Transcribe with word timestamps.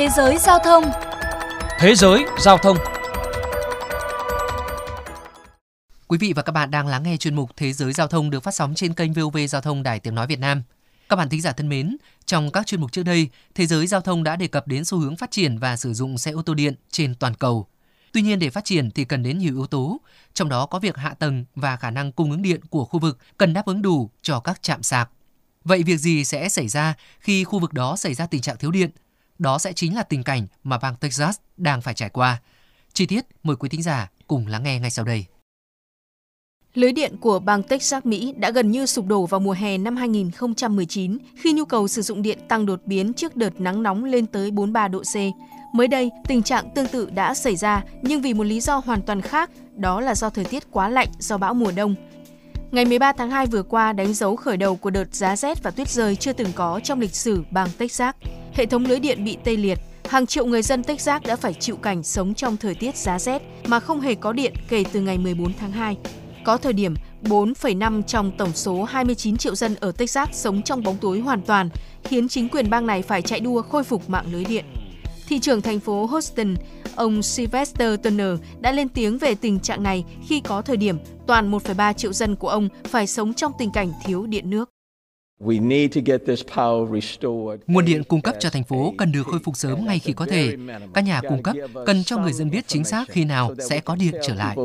Thế 0.00 0.08
giới 0.08 0.38
giao 0.38 0.58
thông 0.58 0.84
Thế 1.78 1.94
giới 1.94 2.24
giao 2.38 2.58
thông 2.58 2.76
Quý 6.08 6.18
vị 6.18 6.32
và 6.36 6.42
các 6.42 6.52
bạn 6.52 6.70
đang 6.70 6.86
lắng 6.86 7.02
nghe 7.02 7.16
chuyên 7.16 7.34
mục 7.34 7.50
Thế 7.56 7.72
giới 7.72 7.92
giao 7.92 8.06
thông 8.06 8.30
được 8.30 8.42
phát 8.42 8.54
sóng 8.54 8.74
trên 8.74 8.94
kênh 8.94 9.12
VOV 9.12 9.38
Giao 9.48 9.60
thông 9.60 9.82
Đài 9.82 10.00
Tiếng 10.00 10.14
Nói 10.14 10.26
Việt 10.26 10.38
Nam. 10.38 10.62
Các 11.08 11.16
bạn 11.16 11.28
thính 11.28 11.40
giả 11.40 11.52
thân 11.52 11.68
mến, 11.68 11.96
trong 12.24 12.50
các 12.50 12.66
chuyên 12.66 12.80
mục 12.80 12.92
trước 12.92 13.02
đây, 13.02 13.28
Thế 13.54 13.66
giới 13.66 13.86
giao 13.86 14.00
thông 14.00 14.24
đã 14.24 14.36
đề 14.36 14.46
cập 14.46 14.66
đến 14.66 14.84
xu 14.84 14.98
hướng 14.98 15.16
phát 15.16 15.30
triển 15.30 15.58
và 15.58 15.76
sử 15.76 15.94
dụng 15.94 16.18
xe 16.18 16.30
ô 16.30 16.42
tô 16.42 16.54
điện 16.54 16.74
trên 16.90 17.14
toàn 17.14 17.34
cầu. 17.34 17.66
Tuy 18.12 18.22
nhiên 18.22 18.38
để 18.38 18.50
phát 18.50 18.64
triển 18.64 18.90
thì 18.90 19.04
cần 19.04 19.22
đến 19.22 19.38
nhiều 19.38 19.54
yếu 19.54 19.66
tố, 19.66 20.00
trong 20.34 20.48
đó 20.48 20.66
có 20.66 20.78
việc 20.78 20.96
hạ 20.96 21.14
tầng 21.18 21.44
và 21.54 21.76
khả 21.76 21.90
năng 21.90 22.12
cung 22.12 22.30
ứng 22.30 22.42
điện 22.42 22.60
của 22.70 22.84
khu 22.84 23.00
vực 23.00 23.18
cần 23.36 23.54
đáp 23.54 23.66
ứng 23.66 23.82
đủ 23.82 24.10
cho 24.22 24.40
các 24.40 24.62
trạm 24.62 24.82
sạc. 24.82 25.10
Vậy 25.64 25.82
việc 25.82 25.96
gì 25.96 26.24
sẽ 26.24 26.48
xảy 26.48 26.68
ra 26.68 26.94
khi 27.18 27.44
khu 27.44 27.58
vực 27.58 27.72
đó 27.72 27.96
xảy 27.96 28.14
ra 28.14 28.26
tình 28.26 28.40
trạng 28.40 28.56
thiếu 28.56 28.70
điện? 28.70 28.90
Đó 29.40 29.58
sẽ 29.58 29.72
chính 29.72 29.94
là 29.94 30.02
tình 30.02 30.22
cảnh 30.22 30.46
mà 30.64 30.78
bang 30.78 30.96
Texas 30.96 31.36
đang 31.56 31.80
phải 31.80 31.94
trải 31.94 32.08
qua. 32.08 32.40
Chi 32.92 33.06
tiết 33.06 33.26
mời 33.42 33.56
quý 33.56 33.68
thính 33.68 33.82
giả 33.82 34.10
cùng 34.26 34.46
lắng 34.46 34.62
nghe 34.62 34.78
ngay 34.78 34.90
sau 34.90 35.04
đây. 35.04 35.24
Lưới 36.74 36.92
điện 36.92 37.16
của 37.20 37.38
bang 37.38 37.62
Texas, 37.62 38.04
Mỹ 38.04 38.34
đã 38.36 38.50
gần 38.50 38.70
như 38.70 38.86
sụp 38.86 39.06
đổ 39.06 39.26
vào 39.26 39.40
mùa 39.40 39.52
hè 39.52 39.78
năm 39.78 39.96
2019 39.96 41.18
khi 41.36 41.52
nhu 41.52 41.64
cầu 41.64 41.88
sử 41.88 42.02
dụng 42.02 42.22
điện 42.22 42.38
tăng 42.48 42.66
đột 42.66 42.80
biến 42.86 43.12
trước 43.12 43.36
đợt 43.36 43.60
nắng 43.60 43.82
nóng 43.82 44.04
lên 44.04 44.26
tới 44.26 44.50
43 44.50 44.88
độ 44.88 45.02
C. 45.02 45.16
Mới 45.74 45.88
đây, 45.88 46.10
tình 46.28 46.42
trạng 46.42 46.70
tương 46.74 46.88
tự 46.88 47.10
đã 47.10 47.34
xảy 47.34 47.56
ra 47.56 47.84
nhưng 48.02 48.22
vì 48.22 48.34
một 48.34 48.44
lý 48.44 48.60
do 48.60 48.76
hoàn 48.84 49.02
toàn 49.02 49.20
khác, 49.20 49.50
đó 49.76 50.00
là 50.00 50.14
do 50.14 50.30
thời 50.30 50.44
tiết 50.44 50.70
quá 50.70 50.88
lạnh 50.88 51.08
do 51.18 51.38
bão 51.38 51.54
mùa 51.54 51.72
đông. 51.76 51.94
Ngày 52.70 52.84
13 52.84 53.12
tháng 53.12 53.30
2 53.30 53.46
vừa 53.46 53.62
qua 53.62 53.92
đánh 53.92 54.14
dấu 54.14 54.36
khởi 54.36 54.56
đầu 54.56 54.76
của 54.76 54.90
đợt 54.90 55.14
giá 55.14 55.36
rét 55.36 55.62
và 55.62 55.70
tuyết 55.70 55.88
rơi 55.88 56.16
chưa 56.16 56.32
từng 56.32 56.52
có 56.54 56.80
trong 56.84 57.00
lịch 57.00 57.14
sử 57.14 57.44
bang 57.50 57.68
Texas. 57.78 58.14
Hệ 58.54 58.66
thống 58.66 58.84
lưới 58.84 59.00
điện 59.00 59.24
bị 59.24 59.36
tê 59.44 59.56
liệt, 59.56 59.78
hàng 60.04 60.26
triệu 60.26 60.46
người 60.46 60.62
dân 60.62 60.84
Texas 60.84 61.22
đã 61.22 61.36
phải 61.36 61.54
chịu 61.54 61.76
cảnh 61.76 62.02
sống 62.02 62.34
trong 62.34 62.56
thời 62.56 62.74
tiết 62.74 62.96
giá 62.96 63.18
rét 63.18 63.42
mà 63.66 63.80
không 63.80 64.00
hề 64.00 64.14
có 64.14 64.32
điện 64.32 64.54
kể 64.68 64.84
từ 64.92 65.00
ngày 65.00 65.18
14 65.18 65.52
tháng 65.60 65.72
2. 65.72 65.96
Có 66.44 66.56
thời 66.56 66.72
điểm 66.72 66.94
4,5 67.22 68.02
trong 68.02 68.32
tổng 68.38 68.52
số 68.54 68.82
29 68.82 69.36
triệu 69.36 69.54
dân 69.54 69.74
ở 69.80 69.92
Texas 69.92 70.28
sống 70.32 70.62
trong 70.62 70.82
bóng 70.82 70.96
tối 71.00 71.20
hoàn 71.20 71.42
toàn, 71.42 71.68
khiến 72.04 72.28
chính 72.28 72.48
quyền 72.48 72.70
bang 72.70 72.86
này 72.86 73.02
phải 73.02 73.22
chạy 73.22 73.40
đua 73.40 73.62
khôi 73.62 73.84
phục 73.84 74.10
mạng 74.10 74.26
lưới 74.32 74.44
điện. 74.44 74.64
Thị 75.28 75.38
trưởng 75.38 75.62
thành 75.62 75.80
phố 75.80 76.06
Houston, 76.06 76.54
ông 76.94 77.22
Sylvester 77.22 78.00
Turner 78.02 78.38
đã 78.60 78.72
lên 78.72 78.88
tiếng 78.88 79.18
về 79.18 79.34
tình 79.34 79.60
trạng 79.60 79.82
này 79.82 80.04
khi 80.28 80.40
có 80.40 80.62
thời 80.62 80.76
điểm 80.76 80.98
toàn 81.26 81.50
1,3 81.50 81.92
triệu 81.92 82.12
dân 82.12 82.36
của 82.36 82.48
ông 82.48 82.68
phải 82.84 83.06
sống 83.06 83.34
trong 83.34 83.52
tình 83.58 83.70
cảnh 83.70 83.92
thiếu 84.04 84.26
điện 84.26 84.50
nước. 84.50 84.70
Nguồn 87.66 87.84
điện 87.84 88.04
cung 88.04 88.22
cấp 88.22 88.34
cho 88.38 88.50
thành 88.50 88.64
phố 88.64 88.94
cần 88.98 89.12
được 89.12 89.22
khôi 89.26 89.40
phục 89.44 89.56
sớm 89.56 89.86
ngay 89.86 89.98
khi 89.98 90.12
có 90.12 90.26
thể. 90.26 90.56
Các 90.94 91.04
nhà 91.04 91.20
cung 91.28 91.42
cấp 91.42 91.56
cần 91.86 92.04
cho 92.04 92.18
người 92.18 92.32
dân 92.32 92.50
biết 92.50 92.66
chính 92.66 92.84
xác 92.84 93.08
khi 93.08 93.24
nào 93.24 93.54
sẽ 93.68 93.80
có 93.80 93.96
điện 93.96 94.14
trở 94.22 94.34
lại. 94.34 94.56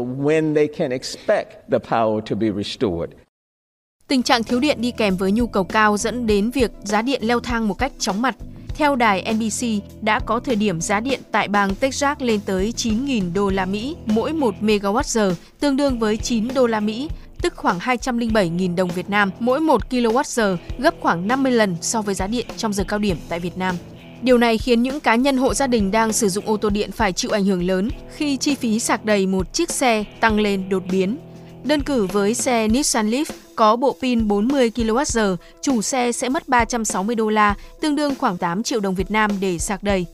Tình 4.07 4.23
trạng 4.23 4.43
thiếu 4.43 4.59
điện 4.59 4.81
đi 4.81 4.91
kèm 4.91 5.15
với 5.15 5.31
nhu 5.31 5.47
cầu 5.47 5.63
cao 5.63 5.97
dẫn 5.97 6.27
đến 6.27 6.51
việc 6.51 6.71
giá 6.83 7.01
điện 7.01 7.21
leo 7.23 7.39
thang 7.39 7.67
một 7.67 7.73
cách 7.73 7.91
chóng 7.99 8.21
mặt. 8.21 8.35
Theo 8.75 8.95
đài 8.95 9.33
NBC, 9.33 9.67
đã 10.01 10.19
có 10.19 10.39
thời 10.39 10.55
điểm 10.55 10.81
giá 10.81 10.99
điện 10.99 11.19
tại 11.31 11.47
bang 11.47 11.75
Texas 11.75 12.17
lên 12.19 12.39
tới 12.45 12.73
9.000 12.75 13.33
đô 13.33 13.49
la 13.49 13.65
Mỹ 13.65 13.95
mỗi 14.05 14.33
1 14.33 14.55
MWh, 14.61 15.33
tương 15.59 15.77
đương 15.77 15.99
với 15.99 16.17
9 16.17 16.47
đô 16.55 16.67
la 16.67 16.79
Mỹ, 16.79 17.09
tức 17.45 17.55
khoảng 17.55 17.79
207.000 17.79 18.75
đồng 18.75 18.89
Việt 18.89 19.09
Nam 19.09 19.31
mỗi 19.39 19.59
1 19.59 19.81
kWh, 19.89 20.57
gấp 20.77 20.93
khoảng 20.99 21.27
50 21.27 21.51
lần 21.51 21.75
so 21.81 22.01
với 22.01 22.15
giá 22.15 22.27
điện 22.27 22.45
trong 22.57 22.73
giờ 22.73 22.83
cao 22.87 22.99
điểm 22.99 23.17
tại 23.29 23.39
Việt 23.39 23.57
Nam. 23.57 23.75
Điều 24.21 24.37
này 24.37 24.57
khiến 24.57 24.83
những 24.83 24.99
cá 24.99 25.15
nhân 25.15 25.37
hộ 25.37 25.53
gia 25.53 25.67
đình 25.67 25.91
đang 25.91 26.13
sử 26.13 26.29
dụng 26.29 26.45
ô 26.47 26.57
tô 26.57 26.69
điện 26.69 26.91
phải 26.91 27.13
chịu 27.13 27.31
ảnh 27.31 27.45
hưởng 27.45 27.67
lớn 27.67 27.89
khi 28.15 28.37
chi 28.37 28.55
phí 28.55 28.79
sạc 28.79 29.05
đầy 29.05 29.27
một 29.27 29.53
chiếc 29.53 29.69
xe 29.69 30.03
tăng 30.19 30.39
lên 30.39 30.69
đột 30.69 30.83
biến. 30.91 31.17
Đơn 31.63 31.81
cử 31.81 32.05
với 32.05 32.33
xe 32.33 32.67
Nissan 32.67 33.09
Leaf 33.09 33.25
có 33.55 33.75
bộ 33.75 33.95
pin 34.01 34.27
40 34.27 34.71
kWh, 34.75 35.35
chủ 35.61 35.81
xe 35.81 36.11
sẽ 36.11 36.29
mất 36.29 36.47
360 36.47 37.15
đô 37.15 37.29
la, 37.29 37.55
tương 37.81 37.95
đương 37.95 38.15
khoảng 38.15 38.37
8 38.37 38.63
triệu 38.63 38.79
đồng 38.79 38.95
Việt 38.95 39.11
Nam 39.11 39.31
để 39.39 39.57
sạc 39.57 39.83
đầy. 39.83 40.05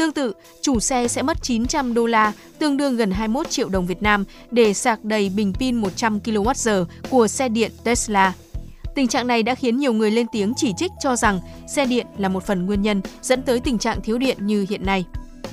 Tương 0.00 0.12
tự, 0.12 0.32
chủ 0.62 0.80
xe 0.80 1.08
sẽ 1.08 1.22
mất 1.22 1.42
900 1.42 1.94
đô 1.94 2.06
la, 2.06 2.32
tương 2.58 2.76
đương 2.76 2.96
gần 2.96 3.10
21 3.10 3.50
triệu 3.50 3.68
đồng 3.68 3.86
Việt 3.86 4.02
Nam 4.02 4.24
để 4.50 4.74
sạc 4.74 5.04
đầy 5.04 5.28
bình 5.28 5.52
pin 5.52 5.76
100 5.76 6.18
kWh 6.18 6.84
của 7.10 7.28
xe 7.28 7.48
điện 7.48 7.72
Tesla. 7.84 8.32
Tình 8.94 9.08
trạng 9.08 9.26
này 9.26 9.42
đã 9.42 9.54
khiến 9.54 9.76
nhiều 9.76 9.92
người 9.92 10.10
lên 10.10 10.26
tiếng 10.32 10.52
chỉ 10.56 10.72
trích 10.76 10.90
cho 11.00 11.16
rằng 11.16 11.40
xe 11.68 11.86
điện 11.86 12.06
là 12.18 12.28
một 12.28 12.46
phần 12.46 12.66
nguyên 12.66 12.82
nhân 12.82 13.00
dẫn 13.22 13.42
tới 13.42 13.60
tình 13.60 13.78
trạng 13.78 14.00
thiếu 14.00 14.18
điện 14.18 14.46
như 14.46 14.66
hiện 14.70 14.86
nay. 14.86 15.04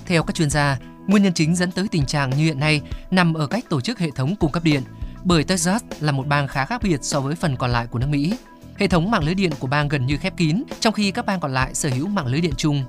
Theo 0.05 0.23
các 0.23 0.35
chuyên 0.35 0.49
gia, 0.49 0.79
nguyên 1.07 1.23
nhân 1.23 1.33
chính 1.33 1.55
dẫn 1.55 1.71
tới 1.71 1.87
tình 1.91 2.05
trạng 2.05 2.29
như 2.29 2.43
hiện 2.43 2.59
nay 2.59 2.81
nằm 3.11 3.33
ở 3.33 3.47
cách 3.47 3.65
tổ 3.69 3.81
chức 3.81 3.99
hệ 3.99 4.11
thống 4.11 4.35
cung 4.35 4.51
cấp 4.51 4.63
điện, 4.63 4.81
bởi 5.23 5.43
Texas 5.43 5.83
là 5.99 6.11
một 6.11 6.27
bang 6.27 6.47
khá 6.47 6.65
khác 6.65 6.81
biệt 6.83 6.99
so 7.01 7.19
với 7.19 7.35
phần 7.35 7.55
còn 7.55 7.71
lại 7.71 7.87
của 7.87 7.99
nước 7.99 8.07
Mỹ. 8.09 8.33
Hệ 8.77 8.87
thống 8.87 9.11
mạng 9.11 9.23
lưới 9.23 9.35
điện 9.35 9.51
của 9.59 9.67
bang 9.67 9.87
gần 9.87 10.05
như 10.05 10.17
khép 10.17 10.37
kín, 10.37 10.63
trong 10.79 10.93
khi 10.93 11.11
các 11.11 11.25
bang 11.25 11.39
còn 11.39 11.53
lại 11.53 11.75
sở 11.75 11.89
hữu 11.89 12.07
mạng 12.07 12.27
lưới 12.27 12.41
điện 12.41 12.53
chung. 12.57 12.83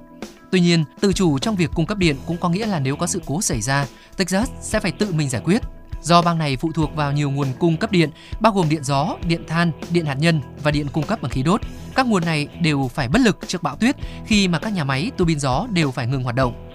Tuy 0.51 0.61
nhiên, 0.61 0.85
tự 1.01 1.13
chủ 1.13 1.39
trong 1.39 1.57
việc 1.57 1.71
cung 1.75 1.87
cấp 1.87 1.99
điện 1.99 2.17
cũng 2.27 2.37
có 2.37 2.49
nghĩa 2.49 2.67
là 2.67 2.81
nếu 2.81 2.97
có 2.97 3.07
sự 3.07 3.23
cố 3.27 3.43
xảy 3.43 3.61
ra, 3.61 3.87
Texas 4.17 4.51
sẽ 4.61 4.81
phải 4.81 4.93
tự 4.93 5.13
mình 5.13 5.29
giải 5.29 5.43
quyết. 5.45 5.63
Do 6.03 6.23
bang 6.23 6.39
này 6.39 6.57
phụ 6.57 6.73
thuộc 6.73 6.97
vào 6.97 7.13
nhiều 7.13 7.31
nguồn 7.31 7.49
cung 7.59 7.77
cấp 7.77 7.93
điện, 7.93 8.11
bao 8.41 8.53
gồm 8.53 8.69
điện 8.69 8.85
gió, 8.85 9.17
điện 9.27 9.43
than, 9.49 9.73
điện 9.91 10.07
hạt 10.07 10.15
nhân 10.15 10.41
và 10.63 10.71
điện 10.71 10.87
cung 10.93 11.07
cấp 11.07 11.23
bằng 11.23 11.31
khí 11.31 11.43
đốt. 11.43 11.61
Các 11.95 12.07
nguồn 12.07 12.25
này 12.25 12.49
đều 12.61 12.91
phải 12.95 13.09
bất 13.09 13.21
lực 13.21 13.39
trước 13.47 13.63
bão 13.63 13.77
tuyết 13.77 13.97
khi 14.27 14.49
mà 14.49 14.59
các 14.59 14.73
nhà 14.73 14.85
máy 14.85 15.11
tua 15.17 15.25
bin 15.25 15.41
gió 15.41 15.67
đều 15.73 15.91
phải 15.91 16.07
ngừng 16.07 16.23
hoạt 16.23 16.35
động. 16.37 16.69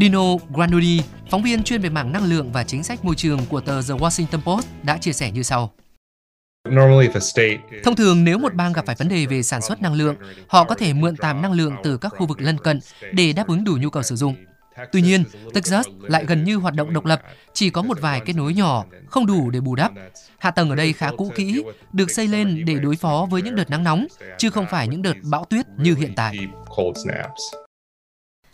Dino 0.00 0.36
Granudi, 0.54 1.02
phóng 1.30 1.42
viên 1.42 1.62
chuyên 1.62 1.82
về 1.82 1.88
mảng 1.88 2.12
năng 2.12 2.24
lượng 2.24 2.52
và 2.52 2.64
chính 2.64 2.82
sách 2.82 3.04
môi 3.04 3.14
trường 3.14 3.46
của 3.46 3.60
tờ 3.60 3.82
The 3.82 3.94
Washington 3.94 4.40
Post 4.40 4.66
đã 4.82 4.98
chia 4.98 5.12
sẻ 5.12 5.30
như 5.30 5.42
sau. 5.42 5.72
Thông 7.84 7.96
thường 7.96 8.24
nếu 8.24 8.38
một 8.38 8.54
bang 8.54 8.72
gặp 8.72 8.86
phải 8.86 8.96
vấn 8.98 9.08
đề 9.08 9.26
về 9.26 9.42
sản 9.42 9.62
xuất 9.62 9.82
năng 9.82 9.94
lượng, 9.94 10.16
họ 10.48 10.64
có 10.64 10.74
thể 10.74 10.92
mượn 10.92 11.16
tạm 11.16 11.42
năng 11.42 11.52
lượng 11.52 11.76
từ 11.84 11.96
các 11.96 12.08
khu 12.08 12.26
vực 12.26 12.40
lân 12.40 12.58
cận 12.58 12.80
để 13.12 13.32
đáp 13.32 13.46
ứng 13.48 13.64
đủ 13.64 13.76
nhu 13.80 13.90
cầu 13.90 14.02
sử 14.02 14.16
dụng. 14.16 14.34
Tuy 14.92 15.02
nhiên, 15.02 15.24
Texas 15.54 15.86
lại 16.00 16.24
gần 16.24 16.44
như 16.44 16.56
hoạt 16.56 16.74
động 16.74 16.92
độc 16.92 17.04
lập, 17.04 17.22
chỉ 17.52 17.70
có 17.70 17.82
một 17.82 18.00
vài 18.00 18.20
kết 18.20 18.32
nối 18.32 18.54
nhỏ, 18.54 18.84
không 19.06 19.26
đủ 19.26 19.50
để 19.50 19.60
bù 19.60 19.74
đắp. 19.74 19.92
Hạ 20.38 20.50
tầng 20.50 20.70
ở 20.70 20.76
đây 20.76 20.92
khá 20.92 21.10
cũ 21.16 21.32
kỹ, 21.34 21.62
được 21.92 22.10
xây 22.10 22.28
lên 22.28 22.64
để 22.64 22.74
đối 22.74 22.96
phó 22.96 23.26
với 23.30 23.42
những 23.42 23.54
đợt 23.54 23.70
nắng 23.70 23.84
nóng, 23.84 24.06
chứ 24.38 24.50
không 24.50 24.66
phải 24.70 24.88
những 24.88 25.02
đợt 25.02 25.16
bão 25.22 25.44
tuyết 25.44 25.66
như 25.78 25.94
hiện 25.94 26.12
tại. 26.16 26.38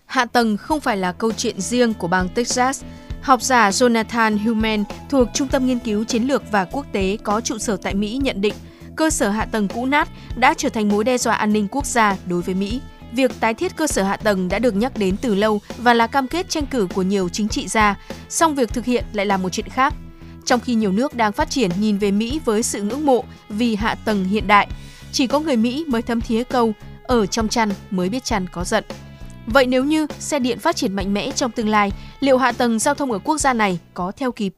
Hạ 0.07 0.25
tầng 0.25 0.57
không 0.57 0.81
phải 0.81 0.97
là 0.97 1.13
câu 1.13 1.33
chuyện 1.33 1.61
riêng 1.61 1.95
của 1.95 2.09
bang 2.09 2.29
Texas. 2.29 2.83
Học 3.23 3.43
giả 3.43 3.71
Jonathan 3.71 4.39
Human 4.39 4.85
thuộc 5.09 5.29
Trung 5.35 5.49
tâm 5.49 5.67
Nghiên 5.67 5.79
cứu 5.79 6.05
Chiến 6.05 6.23
lược 6.23 6.43
và 6.53 6.65
Quốc 6.65 6.87
tế 6.93 7.19
có 7.23 7.41
trụ 7.41 7.59
sở 7.59 7.77
tại 7.77 7.95
Mỹ 7.95 8.21
nhận 8.23 8.41
định 8.41 8.55
cơ 8.97 9.11
sở 9.11 9.31
hạ 9.31 9.45
tầng 9.45 9.69
cũ 9.69 9.87
nát 9.87 10.09
đã 10.37 10.55
trở 10.55 10.69
thành 10.69 10.89
mối 10.89 11.05
đe 11.05 11.19
dọa 11.19 11.35
an 11.35 11.53
ninh 11.53 11.69
quốc 11.71 11.87
gia 11.87 12.17
đối 12.27 12.43
với 12.43 12.55
Mỹ. 12.55 12.81
Việc 13.13 13.41
tái 13.41 13.55
thiết 13.55 13.77
cơ 13.77 13.87
sở 13.87 14.03
hạ 14.03 14.17
tầng 14.17 14.49
đã 14.49 14.59
được 14.59 14.77
nhắc 14.77 14.93
đến 14.97 15.17
từ 15.17 15.35
lâu 15.35 15.61
và 15.79 15.95
là 15.95 16.07
cam 16.07 16.29
kết 16.29 16.49
tranh 16.49 16.67
cử 16.67 16.89
của 16.95 17.03
nhiều 17.03 17.29
chính 17.29 17.49
trị 17.49 17.69
gia, 17.69 17.97
song 18.29 18.55
việc 18.55 18.69
thực 18.69 18.85
hiện 18.85 19.05
lại 19.13 19.27
là 19.27 19.37
một 19.37 19.49
chuyện 19.49 19.69
khác. 19.69 19.95
Trong 20.45 20.61
khi 20.61 20.75
nhiều 20.75 20.93
nước 20.93 21.15
đang 21.15 21.33
phát 21.33 21.51
triển 21.51 21.71
nhìn 21.79 21.99
về 21.99 22.11
Mỹ 22.11 22.41
với 22.45 22.63
sự 22.63 22.83
ngưỡng 22.83 23.07
mộ 23.07 23.25
vì 23.49 23.75
hạ 23.75 23.95
tầng 23.95 24.25
hiện 24.25 24.47
đại, 24.47 24.69
chỉ 25.13 25.27
có 25.27 25.41
người 25.41 25.57
Mỹ 25.57 25.85
mới 25.89 26.03
thấm 26.03 26.21
thía 26.21 26.45
câu 26.45 26.73
ở 27.03 27.27
trong 27.27 27.49
chăn 27.49 27.69
mới 27.91 28.09
biết 28.09 28.25
chăn 28.25 28.47
có 28.53 28.65
giận. 28.65 28.85
Vậy 29.47 29.67
nếu 29.67 29.85
như 29.85 30.07
xe 30.19 30.39
điện 30.39 30.59
phát 30.59 30.77
triển 30.77 30.97
mạnh 30.97 31.15
mẽ 31.15 31.31
trong 31.31 31.51
tương 31.51 31.69
lai, 31.69 31.93
liệu 32.21 32.39
hạ 32.39 32.53
tầng 32.53 32.79
giao 32.79 32.95
thông 32.95 33.13
ở 33.13 33.19
quốc 33.19 33.39
gia 33.39 33.53
này 33.53 33.79
có 33.95 34.13
theo 34.17 34.33
kịp? 34.33 34.55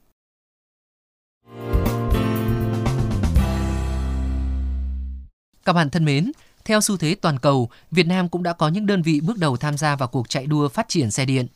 Các 5.65 5.72
bạn 5.72 5.91
thân 5.91 6.04
mến, 6.04 6.32
theo 6.65 6.81
xu 6.81 6.97
thế 6.97 7.15
toàn 7.15 7.38
cầu, 7.38 7.70
Việt 7.91 8.06
Nam 8.06 8.28
cũng 8.28 8.43
đã 8.43 8.53
có 8.53 8.69
những 8.69 8.87
đơn 8.87 9.03
vị 9.03 9.20
bước 9.20 9.38
đầu 9.38 9.56
tham 9.56 9.76
gia 9.76 9.96
vào 9.96 10.08
cuộc 10.08 10.29
chạy 10.29 10.46
đua 10.46 10.69
phát 10.69 10.88
triển 10.88 11.11
xe 11.11 11.25
điện. 11.25 11.46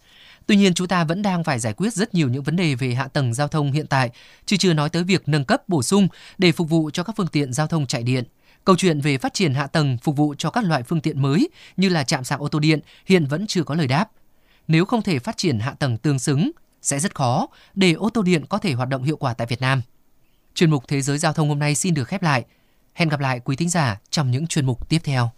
Tuy 0.47 0.57
nhiên, 0.57 0.75
chúng 0.75 0.89
ta 0.89 1.05
vẫn 1.05 1.23
đang 1.23 1.45
phải 1.45 1.59
giải 1.59 1.73
quyết 1.73 1.95
rất 1.95 2.15
nhiều 2.15 2.29
những 2.29 2.43
vấn 2.43 2.57
đề 2.57 2.75
về 2.75 2.95
hạ 2.95 3.09
tầng 3.09 3.35
giao 3.35 3.49
thông 3.49 3.73
hiện 3.73 3.87
tại, 3.87 4.11
chứ 4.47 4.57
chưa 4.57 4.73
nói 4.73 4.89
tới 4.89 5.05
việc 5.05 5.23
nâng 5.29 5.45
cấp 5.45 5.69
bổ 5.69 5.83
sung 5.83 6.09
để 6.39 6.53
phục 6.53 6.71
vụ 6.71 6.91
cho 6.91 7.03
các 7.03 7.17
phương 7.17 7.27
tiện 7.27 7.53
giao 7.53 7.67
thông 7.67 7.87
chạy 7.87 8.03
điện. 8.03 8.25
Câu 8.67 8.77
chuyện 8.77 9.01
về 9.01 9.19
phát 9.19 9.35
triển 9.35 9.55
hạ 9.55 9.67
tầng 9.67 9.99
phục 10.03 10.17
vụ 10.17 10.35
cho 10.39 10.51
các 10.51 10.65
loại 10.65 10.83
phương 10.83 11.01
tiện 11.01 11.23
mới 11.23 11.49
như 11.77 11.89
là 11.89 12.05
trạm 12.05 12.25
sạc 12.25 12.41
ô 12.41 12.49
tô 12.49 12.59
điện 12.59 12.81
hiện 13.07 13.27
vẫn 13.27 13.47
chưa 13.47 13.63
có 13.63 13.75
lời 13.75 13.87
đáp. 13.87 14.11
Nếu 14.69 14.85
không 14.85 15.03
thể 15.03 15.19
phát 15.19 15.37
triển 15.37 15.59
hạ 15.59 15.75
tầng 15.79 15.99
tương 15.99 16.19
xứng, 16.19 16.51
sẽ 16.83 16.99
rất 16.99 17.15
khó 17.15 17.47
để 17.75 17.93
ô 17.93 18.11
tô 18.11 18.23
điện 18.23 18.45
có 18.49 18.59
thể 18.59 18.73
hoạt 18.73 18.89
động 18.89 19.03
hiệu 19.03 19.17
quả 19.17 19.35
tại 19.35 19.47
Việt 19.47 19.61
Nam. 19.61 19.83
Chuyên 20.55 20.71
mục 20.71 20.85
Thế 20.89 21.03
giới 21.03 21.19
giao 21.19 21.33
thông 21.33 21.49
hôm 21.49 21.59
nay 21.59 21.75
xin 21.75 21.95
được 21.95 22.05
khép 22.05 22.23
lại. 22.23 22.45
Hẹn 22.95 23.09
gặp 23.09 23.21
lại 23.21 23.41
quý 23.41 23.57
thính 23.57 23.69
giả 23.69 24.01
trong 24.11 24.31
những 24.31 24.47
chuyên 24.47 24.67
mục 24.67 24.89
tiếp 24.89 24.99
theo. 25.05 25.31